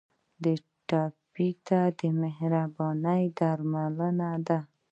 [0.87, 1.79] ټپي ته
[2.21, 4.59] مهرباني درملنه ده.